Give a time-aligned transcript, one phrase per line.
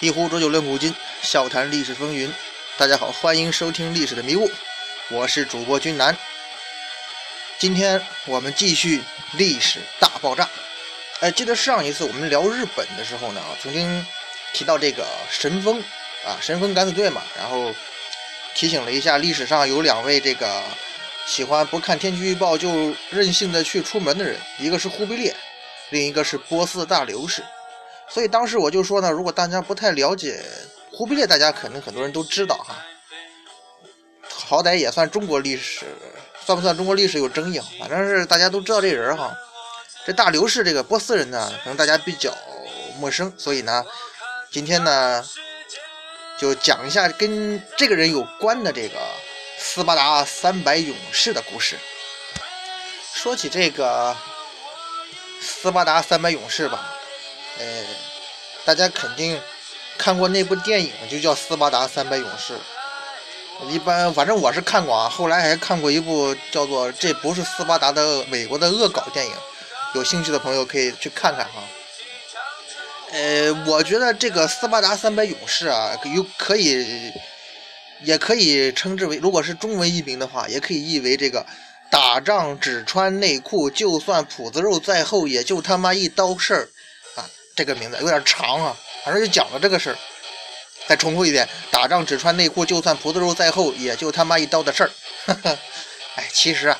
[0.00, 2.30] 一壶浊酒论古今，笑谈历史风云。
[2.76, 4.46] 大家好，欢迎收听《历史的迷雾》，
[5.08, 6.14] 我是主播君南。
[7.58, 10.46] 今天我们继续历史大爆炸。
[11.20, 14.06] 哎，记得上一次我们聊日本的时候呢，曾经
[14.52, 15.82] 提到这个神风
[16.26, 17.74] 啊，神风敢死队嘛，然后
[18.54, 20.62] 提醒了一下历史上有两位这个
[21.24, 25.34] 喜欢不看天气预报就任性的去出门的人，一个是忽必烈，
[25.88, 27.42] 另一个是波斯大流士。
[28.08, 30.42] 所以当时我就说呢，如果大家不太了解
[30.92, 32.76] 忽必烈，大家可能很多人都知道哈，
[34.28, 35.84] 好歹也算中国历史，
[36.44, 37.66] 算不算中国历史有争议啊？
[37.80, 39.34] 反正是大家都知道这人哈。
[40.06, 42.32] 这大流士这个波斯人呢，可能大家比较
[42.98, 43.84] 陌生，所以呢，
[44.50, 45.22] 今天呢
[46.38, 48.98] 就讲一下跟这个人有关的这个
[49.58, 51.76] 斯巴达三百勇士的故事。
[53.14, 54.16] 说起这个
[55.40, 56.95] 斯巴达三百勇士吧。
[57.58, 57.84] 呃，
[58.64, 59.40] 大家肯定
[59.96, 62.54] 看过那部电影，就叫《斯巴达三百勇士》。
[63.70, 65.08] 一般，反正我是看过啊。
[65.08, 69.32] 后来还看过一部叫做《这不是斯巴达》的美国的恶搞电影，
[69.94, 71.62] 有兴趣的朋友可以去看看哈。
[73.12, 77.10] 呃，我觉得这个斯巴达三百勇士啊，有可以，
[78.02, 81.46] 也可以称之为，如果是中文译名的话，也可以译为这个
[81.88, 86.68] 打仗只穿内裤，就算脯子肉再厚，也就他妈一刀事儿。
[87.56, 89.96] 这个名字有点长啊，反正就讲了这个事儿。
[90.86, 94.90] 再重复一遍：打仗只穿内裤，就算脯子肉再厚，也就他妈一刀的事儿。
[96.14, 96.78] 哎，其实啊，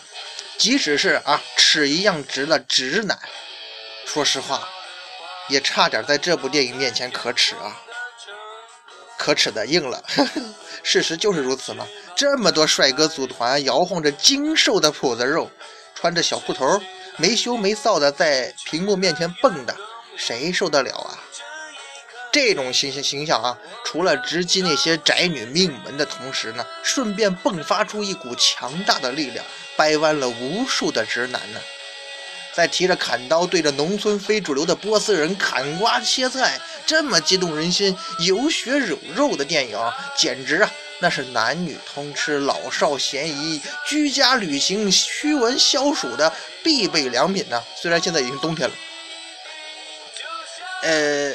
[0.57, 3.19] 即使是啊尺一样直的直男，
[4.05, 4.69] 说实话，
[5.49, 7.81] 也差点在这部电影面前可耻啊，
[9.19, 10.05] 可耻的硬了。
[10.85, 15.50] 事实就是如此嘛，这么多帅哥组团，摇晃着精瘦的脯子肉，
[15.97, 16.81] 穿着小裤头，
[17.17, 19.75] 没羞没臊的在屏幕面前蹦跶。
[20.16, 21.19] 谁受得了啊？
[22.32, 29.44] 这种形形形象啊，除了直击那些宅女命门的同时呢，顺便迸发出一股强大的力量，
[29.75, 31.60] 掰弯了无数的直男呢。
[32.53, 39.78] 在提着砍刀对着农村非主流的波斯人砍瓜切菜，这么激动人心、有血有肉的电影，
[40.16, 46.32] 简直啊，那是男女通吃、老少咸宜、居家旅行、驱蚊消暑的
[46.62, 47.62] 必备良品呢。
[47.75, 48.75] 虽然现在已经冬天了。
[50.87, 51.35] 呃，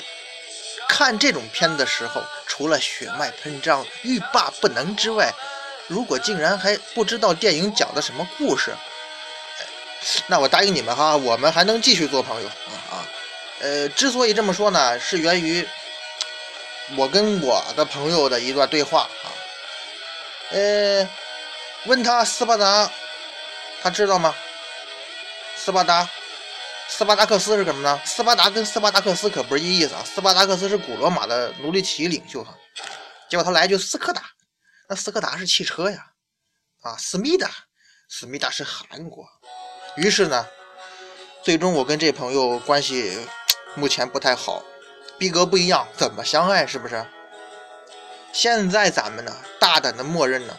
[0.87, 5.33] 看这种片的时候，除了血脉喷张、欲罢不能之外，
[5.87, 8.73] 如果竟然还不知道电影讲的什么故事，
[10.27, 13.05] 那我答应你们哈，我们还能继续做朋友啊啊！
[13.59, 15.67] 呃，之所以这么说呢，是源于
[16.95, 19.27] 我跟我的朋友的一段对话啊。
[20.51, 21.09] 呃，
[21.87, 22.89] 问他斯巴达，
[23.83, 24.33] 他知道吗？
[25.57, 26.07] 斯巴达。
[26.93, 27.99] 斯巴达克斯是什么呢？
[28.05, 30.03] 斯巴达跟斯巴达克斯可不是一意思啊！
[30.05, 32.53] 斯巴达克斯是古罗马的奴隶起义领袖哈，
[33.29, 34.21] 结果他来句斯柯达，
[34.89, 36.05] 那斯柯达是汽车呀，
[36.81, 37.49] 啊，思密达，
[38.09, 39.25] 思密达是韩国。
[39.95, 40.45] 于是呢，
[41.41, 43.17] 最终我跟这朋友关系
[43.73, 44.61] 目前不太好，
[45.17, 47.03] 逼格不一样，怎么相爱是不是？
[48.33, 50.55] 现在咱们呢，大胆的默认呢，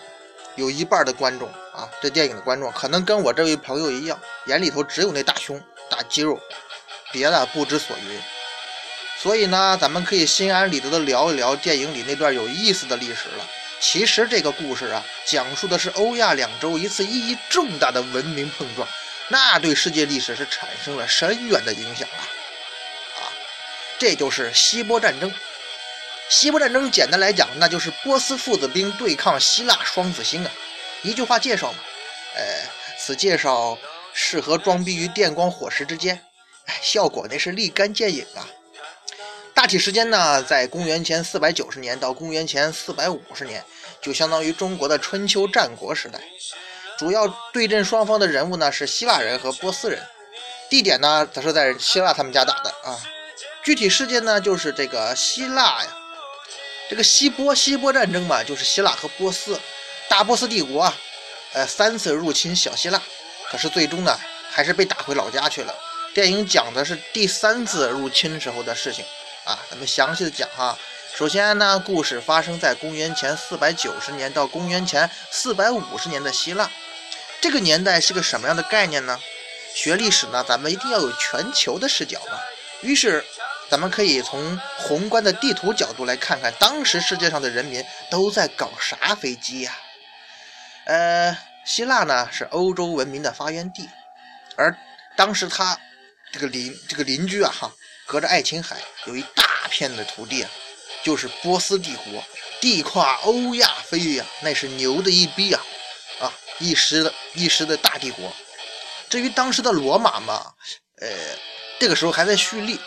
[0.57, 5.63] 有一半的观众啊，这电影的观众可能跟我这位朋友一样，眼里头只有那大胸。
[5.93, 6.41] 大肌肉，
[7.13, 8.19] 别的不知所云。
[9.19, 13.47] 所以呢，咱们可以心安理得的聊一聊电影里那段有意思的历史了。
[13.79, 18.89] 其实这个故事啊，讲述的是欧亚两洲一次意义重大的文明碰撞，
[19.29, 22.23] 那对世界历史是产生了深远的影响啊！
[23.19, 23.21] 啊，
[23.99, 25.31] 这就是希波战争。
[26.29, 30.51] 希波战争简单来讲，那就是波斯父子兵对抗希腊双子星啊。
[31.03, 31.79] 一句话介绍嘛，
[32.35, 32.43] 呃，
[32.99, 33.77] 此介绍。
[34.13, 36.23] 适合装逼于电光火石之间，
[36.67, 38.47] 哎，效果那是立竿见影啊！
[39.55, 43.65] 大体时间呢，在公元前四百九十年到公元前四百五十年，
[44.01, 46.21] 就相当于中国的春秋战国时代。
[46.99, 50.01] 主要对阵双方的人物呢是希腊人和波斯人，
[50.69, 52.99] 地点呢则是在希腊他们家打的啊。
[53.65, 55.97] 具体事件呢就是这个希腊呀，
[56.91, 59.59] 这个希波希波战争嘛，就是希腊和波斯
[60.09, 60.97] 大波斯帝国啊，
[61.55, 63.01] 呃，三次入侵小希腊。
[63.53, 64.19] 可是最终呢，
[64.51, 65.75] 还是被打回老家去了。
[66.15, 69.05] 电影讲的是第三次入侵时候的事情
[69.45, 70.79] 啊，咱们详细的讲哈。
[71.15, 76.71] 首先呢，故事发生在公元前四百九十年到公元前四百五十年的希腊。
[77.43, 79.21] 这个年代是个什么样的概念呢？
[79.75, 82.39] 学历史呢，咱们一定要有全球的视角嘛。
[82.81, 83.23] 于是，
[83.69, 89.77] 咱们可以从宏观的地图角度来看看，当时世界上的人民都在搞啥飞机呀？
[90.87, 91.37] 呃。
[91.65, 93.89] 希腊呢是欧洲文明的发源地，
[94.57, 94.77] 而
[95.17, 95.79] 当时他
[96.33, 97.73] 这个邻这个邻居啊哈，
[98.07, 98.77] 隔着爱琴海
[99.07, 100.51] 有一大片的土地啊，
[101.03, 102.25] 就是波斯帝国，
[102.61, 105.63] 地跨欧亚非呀，那是牛的一逼啊！
[106.21, 108.33] 啊，一时的一时的大帝国。
[109.09, 110.53] 至于当时的罗马嘛，
[111.01, 111.09] 呃，
[111.79, 112.81] 这个时候还在蓄力，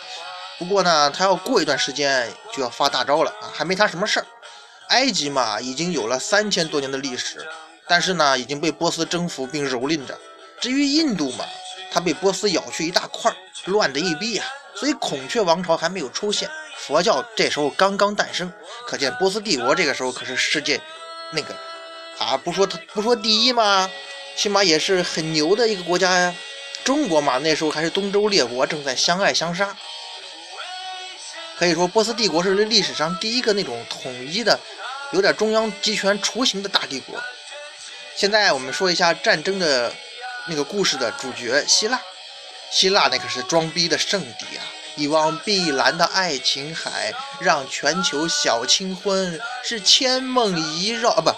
[0.57, 4.25] 不过呢，他要过一段时间就要发大招了啊，还没他什么事儿。
[4.89, 7.47] 埃及嘛，已经有了三千多年的历史，
[7.87, 10.19] 但是呢，已经被波斯征服并蹂躏着。
[10.59, 11.45] 至于印度嘛，
[11.91, 13.31] 它被波斯咬去一大块，
[13.65, 14.43] 乱的一逼呀，
[14.75, 16.49] 所以孔雀王朝还没有出现。
[16.77, 18.51] 佛教这时候刚刚诞生，
[18.87, 20.79] 可见波斯帝国这个时候可是世界
[21.31, 21.55] 那个
[22.17, 23.89] 啊，不说他不说第一嘛，
[24.35, 26.35] 起码也是很牛的一个国家呀。
[26.83, 29.75] 中国嘛，那时候还是东周列国，正在相爱相杀。
[31.57, 34.59] 可以说，波斯帝国是历史上第一个那种统一的、
[35.11, 37.17] 有点中央集权雏形的大帝国。
[38.15, 39.93] 现在我们说一下战争的
[40.47, 41.99] 那个故事的主角希腊。
[42.71, 44.63] 希腊那可是装逼的圣地啊！
[44.95, 51.35] 一望碧蓝的爱琴海，让全球小清婚是千梦萦绕啊，不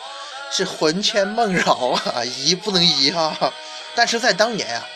[0.52, 3.52] 是魂牵梦绕啊， 移不能移哈。
[3.96, 4.88] 但是在当年啊，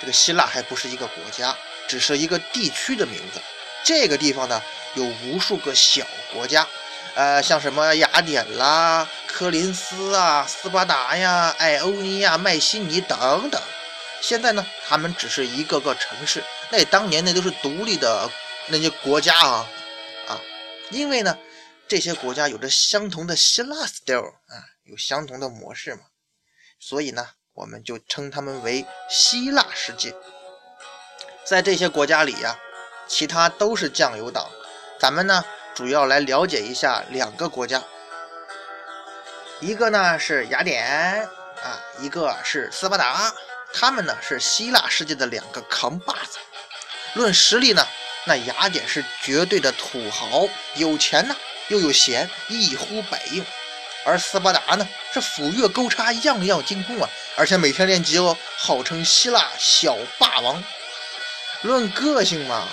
[0.00, 1.54] 这个希腊还不是一个国家，
[1.86, 3.40] 只是一个地区的名字。
[3.84, 4.60] 这个地方呢，
[4.94, 6.66] 有无数个小国家，
[7.14, 13.60] 呃，像什么雅典啦、科林斯啊、斯巴达呀、艾欧尼亚、麦西尼等等。
[14.20, 16.44] 现在呢，他们只是一个个城市。
[16.70, 18.28] 那当年那都是独立的
[18.68, 19.66] 那些国家啊
[20.28, 20.40] 啊，
[20.90, 21.38] 因为呢，
[21.88, 24.54] 这些国家有着相同的希腊 style 啊，
[24.84, 26.02] 有相同的模式嘛，
[26.78, 30.14] 所以呢，我们就称他们为希腊世界。
[31.44, 32.58] 在这些国家里呀，
[33.08, 34.48] 其他都是酱油党。
[34.98, 35.42] 咱们呢，
[35.74, 37.82] 主要来了解一下两个国家，
[39.60, 41.28] 一个呢是雅典
[41.62, 43.30] 啊，一个是斯巴达，
[43.74, 46.38] 他们呢是希腊世界的两个扛把子。
[47.12, 47.86] 论实力呢，
[48.24, 51.36] 那雅典是绝对的土豪，有钱呢
[51.68, 53.44] 又有闲，一呼百应；
[54.06, 60.64] 而斯巴达呢是斧钺钩叉样样精通啊，而且每天练级哦，号称希腊小霸王。
[61.60, 62.66] 论个性嘛，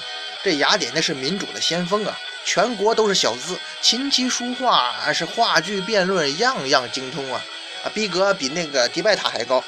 [0.48, 7.44] 这雅典那是民主的先锋啊，全国都是小资，琴棋书画还是话剧辩论样样精通啊，
[7.84, 9.62] 啊，逼格比那个迪拜塔还高。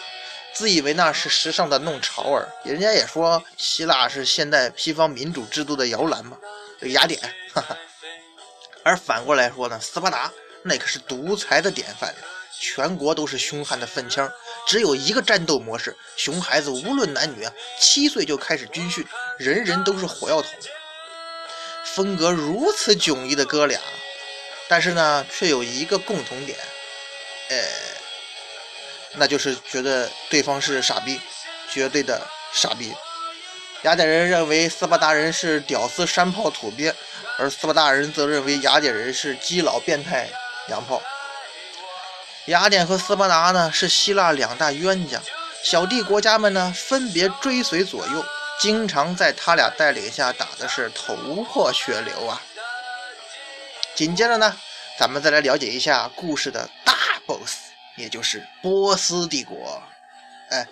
[0.53, 6.37] 自以为那是时尚的弄潮儿，人家也说希腊是现代西方民主制度的摇篮嘛。
[6.79, 7.19] 这雅典，
[7.53, 7.77] 哈哈。
[8.81, 10.31] 而反过来说呢，斯巴达
[10.63, 12.15] 那可是独裁的典范，
[12.59, 14.31] 全国都是凶悍的粪腔，
[14.67, 19.05] 只有一个战斗模式，熊孩子无论男女啊，七岁就开始军训，
[19.37, 20.51] 人人都是火药桶。
[21.85, 23.79] 风格如此迥异的哥俩，
[24.67, 26.57] 但是呢，却有一个共同点，
[27.49, 27.57] 呃。
[29.15, 31.19] 那就是觉得对方是傻逼，
[31.71, 32.21] 绝对的
[32.53, 32.93] 傻逼。
[33.81, 36.93] 雅典人认为斯巴达人是屌丝山炮土鳖，
[37.39, 40.29] 而斯巴达人则认为雅典人是基佬变态
[40.67, 41.01] 洋炮。
[42.49, 45.21] 雅典和斯巴达呢是希腊两大冤家，
[45.63, 48.25] 小弟国家们呢分别追随左右，
[48.59, 52.41] 经常在他俩带领下打的是头破血流啊。
[53.93, 54.57] 紧接着呢，
[54.97, 56.93] 咱们再来了解一下故事的大
[57.27, 57.55] boss。
[57.95, 59.83] 也就是波斯帝国，
[60.49, 60.65] 哎，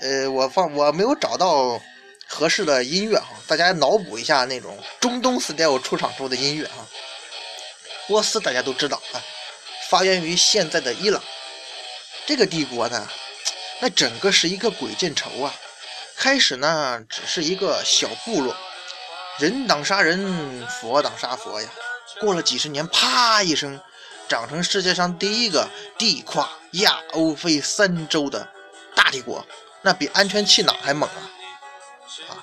[0.00, 1.78] 呃，我放我没有找到
[2.26, 6.86] 合适的音乐哈，大家脑补一下那种中东 style 出场时候的音乐哈。
[8.08, 9.20] 波斯大家都知道啊，
[9.90, 11.20] 发源于现在的伊朗。
[12.24, 13.08] 这个帝国呢，
[13.80, 15.52] 那整个是一个鬼见愁啊。
[16.16, 18.54] 开始呢，只是一个小部落，
[19.38, 21.68] 人挡杀人，佛挡杀佛呀。
[22.20, 23.80] 过了几十年，啪一声。
[24.28, 25.68] 长成世界上第一个
[25.98, 28.48] 地跨亚欧非三洲的
[28.94, 29.44] 大帝国，
[29.82, 31.18] 那比安全气囊还猛啊！
[32.28, 32.38] 啊，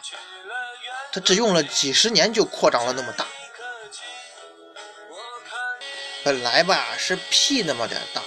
[1.13, 3.25] 他只用了几十年就扩张了那么大。
[6.27, 8.19] 本来吧是屁那么点大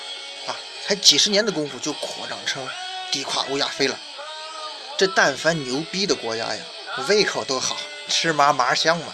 [0.51, 2.67] 啊，才几十年的功夫就扩张成
[3.13, 3.99] 地跨欧亚非了。
[4.97, 6.63] 这但凡牛逼的国家呀，
[7.09, 7.77] 胃口都好
[8.09, 9.13] 吃嘛嘛香嘛。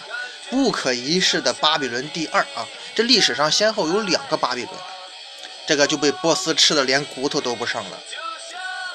[0.49, 2.65] 不可一世的巴比伦第二啊！
[2.95, 4.73] 这历史上先后有两个巴比伦，
[5.67, 7.99] 这个就被波斯吃的连骨头都不剩了。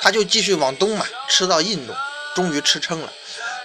[0.00, 1.94] 他就继续往东嘛，吃到印度，
[2.34, 3.12] 终于吃撑了。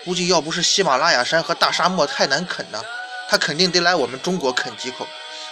[0.03, 2.83] 估计要不是喜马拉雅山和大沙漠太难啃呢，
[3.29, 5.07] 他肯定得来我们中国啃几口。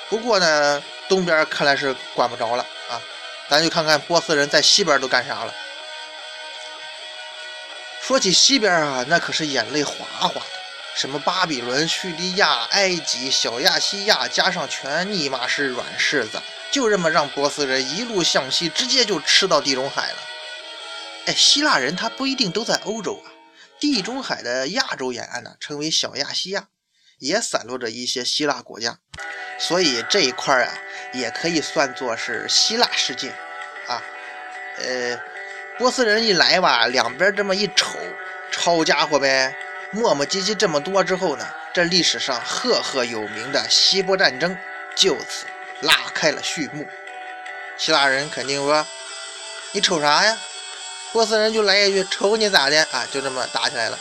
[0.09, 3.01] 不过呢，东边看来是管不着了啊！
[3.49, 5.53] 咱就看看波斯人在西边都干啥了。
[8.01, 10.41] 说起西边啊，那可是眼泪哗哗的。
[10.95, 20.17] 什么巴比伦、叙利亚、埃及、小亚细亚，加上全尼玛是软柿子，就这么让波斯人一路向西，直接就吃到地中海了。
[21.25, 23.27] 哎，希腊人他不一定都在欧洲啊，
[23.79, 26.67] 地中海的亚洲沿岸呢，称为小亚细亚，
[27.19, 28.97] 也散落着一些希腊国家。
[29.57, 30.73] 所以这一块啊，
[31.13, 33.29] 也可以算作是希腊世界
[33.87, 34.03] 啊。
[34.77, 35.17] 呃，
[35.77, 37.97] 波斯人一来吧，两边这么一瞅，
[38.51, 39.55] 抄家伙呗，
[39.91, 44.57] 磨磨唧唧这么多之后呢，这历史上赫赫有名的希波战争
[44.93, 45.45] 就此
[45.81, 46.85] 拉开了序幕。
[47.77, 48.85] 希腊人肯定说
[49.71, 50.37] ：“你瞅啥呀？”
[51.13, 53.97] 波斯人就来一句：“瞅你咋的啊？”就这么打起来了。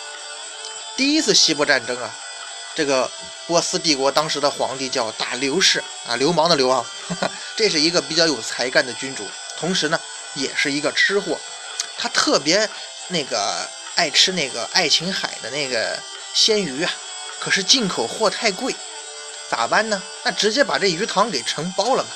[0.96, 2.12] 第一次希波战争啊。
[2.74, 3.10] 这个
[3.46, 6.84] 波斯帝国当时的皇帝叫大流士啊，流氓的流啊，
[7.56, 9.24] 这是一个比较有才干的君主，
[9.56, 10.00] 同时呢
[10.34, 11.38] 也是一个吃货，
[11.96, 12.68] 他特别
[13.08, 15.98] 那个爱吃那个爱琴海的那个
[16.32, 16.90] 鲜鱼啊，
[17.38, 18.74] 可是进口货太贵，
[19.48, 20.02] 咋办呢？
[20.24, 22.08] 那直接把这鱼塘给承包了嘛。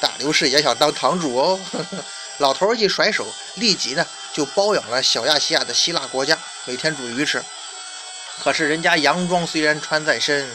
[0.00, 1.60] 大流士也想当堂主哦，
[2.38, 3.26] 老头一甩手，
[3.56, 7.44] 立即呢就包养了小亚细亚的希腊国家，每天煮鱼吃。
[8.42, 10.48] 可是人家洋装虽然穿在身，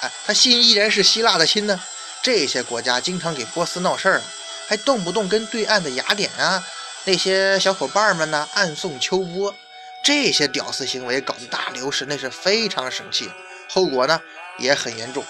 [0.00, 1.80] 哎，他心依然是希腊的心呢。
[2.22, 4.22] 这些国家经常给波斯闹事儿，
[4.66, 6.64] 还动不动跟对岸的雅典啊
[7.04, 9.54] 那些小伙伴们呢暗送秋波。
[10.02, 13.30] 这些屌丝行为搞得大流士那是非常生气，
[13.68, 14.20] 后果呢
[14.58, 15.24] 也很严重。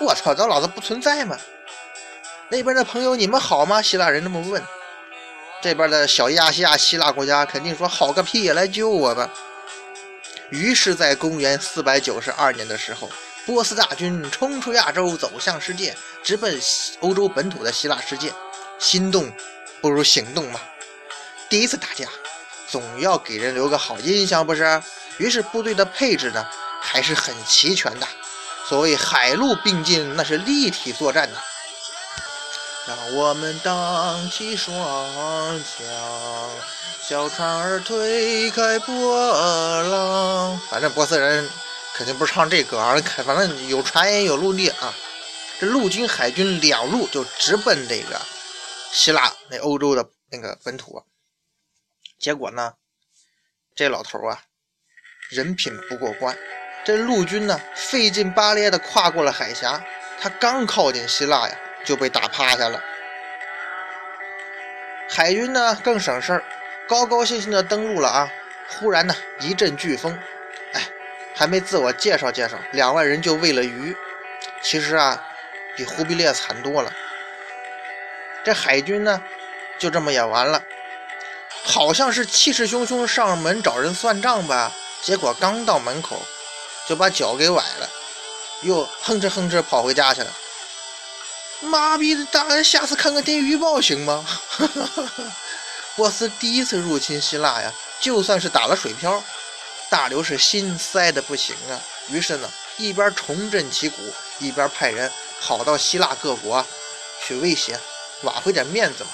[0.00, 1.36] 我操，这老子不存在吗？
[2.48, 3.80] 那边的朋友你们好吗？
[3.80, 4.62] 希腊人这么问。
[5.62, 9.30] 这边的小亚细亚希腊国家肯定说好个屁，来救我吧。
[10.54, 13.10] 于是，在公元四百九十二年的时候，
[13.44, 16.60] 波斯大军冲出亚洲，走向世界，直奔
[17.00, 18.32] 欧洲本土的希腊世界。
[18.78, 19.32] 心动
[19.80, 20.60] 不如行动嘛！
[21.48, 22.06] 第一次打架，
[22.68, 24.80] 总要给人留个好印象，不是？
[25.18, 26.46] 于是部队的配置呢，
[26.80, 28.06] 还是很齐全的。
[28.68, 31.38] 所谓海陆并进，那是立体作战呐。
[32.86, 35.84] 让我们荡起双桨，
[37.06, 40.58] 小船儿推开波浪。
[40.70, 41.46] 反正波斯人
[41.94, 42.96] 肯定不是唱这歌啊，
[43.26, 44.94] 反正有船也有陆地啊。
[45.60, 48.18] 这陆军、海军两路就直奔这个
[48.90, 51.04] 希腊那欧洲的那个本土。
[52.18, 52.72] 结果呢，
[53.74, 54.40] 这老头啊，
[55.28, 56.34] 人品不过关。
[56.86, 59.84] 这陆军呢，费劲巴咧的跨过了海峡，
[60.18, 61.54] 他刚靠近希腊呀。
[61.84, 62.82] 就被打趴下了。
[65.10, 66.42] 海军呢更省事儿，
[66.86, 68.30] 高高兴兴的登陆了啊！
[68.68, 70.18] 忽然呢一阵飓风，
[70.72, 70.82] 哎，
[71.34, 73.96] 还没自我介绍介绍，两万人就喂了鱼。
[74.62, 75.22] 其实啊，
[75.76, 76.92] 比忽必烈惨多了。
[78.44, 79.22] 这海军呢
[79.78, 80.62] 就这么也完了，
[81.62, 84.72] 好像是气势汹汹上门找人算账吧，
[85.02, 86.22] 结果刚到门口
[86.86, 87.88] 就把脚给崴了，
[88.62, 90.30] 又哼哧哼哧跑回家去了。
[91.60, 94.26] 妈逼的大人，下次看看天气预报行吗？
[95.96, 99.22] 波斯第一次入侵希腊呀，就算是打了水漂，
[99.88, 101.80] 大流是心塞的不行啊。
[102.08, 103.96] 于是呢，一边重振旗鼓，
[104.38, 105.10] 一边派人
[105.40, 106.66] 跑到希腊各国
[107.24, 107.78] 去威胁，
[108.22, 109.10] 挽回点面子嘛。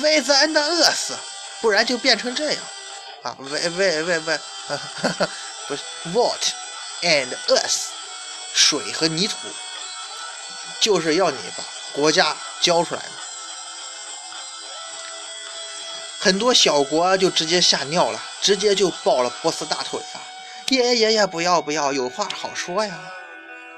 [0.00, 1.14] 为咱的饿死，
[1.60, 2.62] 不然就变成这样
[3.22, 3.36] 啊！
[3.40, 4.40] 为为为为，
[5.66, 5.82] 不是
[6.12, 6.40] what
[7.02, 7.88] and us，
[8.54, 9.36] 水和泥土。
[10.78, 13.02] 就是要你把国家交出来！
[16.22, 20.20] 很多小国就直接吓尿了，直接就抱了波斯大腿啊！
[20.68, 22.94] 爷爷爷爷，不要不要，有话好说呀！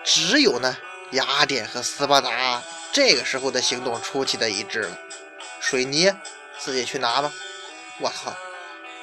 [0.02, 0.76] 只有呢，
[1.12, 4.98] 雅典和斯巴达这个时候的行动出奇的一致了。
[5.60, 6.12] 水泥
[6.58, 7.32] 自己去拿吧！
[8.00, 8.34] 我操！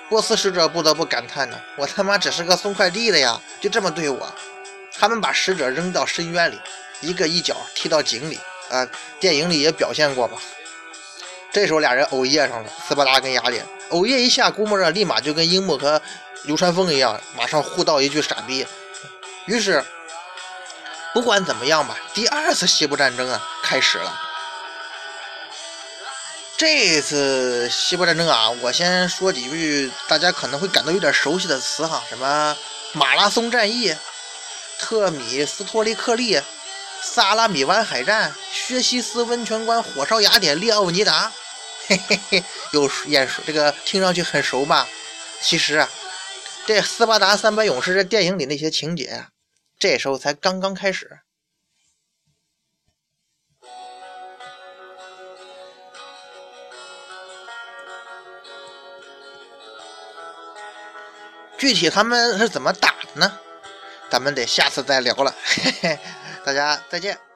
[0.09, 4.35] 波斯使者不得不感叹呢：我他妈只是个送快递的呀，就这么对我！
[4.99, 6.59] 他们把使者扔到深渊里。
[6.99, 8.37] 一个一脚踢到井里，
[8.69, 8.85] 啊，
[9.17, 10.37] 电影里也表现过吧？
[11.51, 16.01] 这时候俩人偶遇上了，斯巴达跟雅典偶遇一下，估摸着立马就跟樱木和
[16.43, 18.65] 流川枫一样，马上互道一句傻逼。
[19.45, 19.83] 于是，
[21.13, 24.21] 不管怎么样吧，第二次西部战争啊开始了。
[26.55, 32.55] 这次西部战争啊，我先说几句大家可能会感到有点熟悉的词哈，什么
[32.93, 33.95] 马拉松战役、
[34.77, 36.39] 特米斯托利克利。
[37.01, 41.31] 萨拉米湾海战、薛西斯温泉关、火烧雅典、列奥尼达，
[41.87, 44.87] 嘿嘿嘿，有眼熟，这个听上去很熟吧？
[45.41, 45.89] 其实啊，
[46.65, 49.29] 这斯巴达三百勇士这电影里那些情节啊，
[49.79, 51.19] 这时候才刚刚开始。
[61.57, 63.39] 具体他们是怎么打的呢？
[64.09, 65.35] 咱们得下次再聊了。
[65.43, 65.99] 嘿嘿。
[66.43, 67.28] 大家再见。